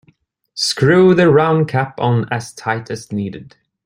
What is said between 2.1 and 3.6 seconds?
as tight as needed.